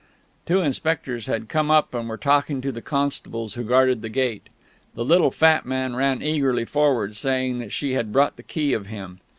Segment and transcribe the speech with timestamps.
[0.47, 4.49] Two inspectors had come up and were talking to the constables who guarded the gate.
[4.95, 8.87] The little fat man ran eagerly forward, saying that she had bought the key of
[8.87, 9.19] him.